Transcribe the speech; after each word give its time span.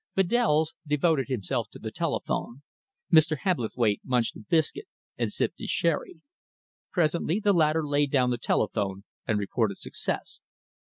Bedells 0.15 0.73
devoted 0.87 1.27
himself 1.27 1.67
to 1.69 1.77
the 1.77 1.91
telephone. 1.91 2.63
Mr. 3.13 3.37
Hebblethwaite 3.37 4.01
munched 4.03 4.35
a 4.35 4.39
biscuit 4.39 4.87
and 5.15 5.31
sipped 5.31 5.59
his 5.59 5.69
sherry. 5.69 6.21
Presently 6.91 7.39
the 7.39 7.53
latter 7.53 7.85
laid 7.87 8.09
down 8.11 8.31
the 8.31 8.39
telephone 8.39 9.03
and 9.27 9.37
reported 9.37 9.77
success. 9.77 10.41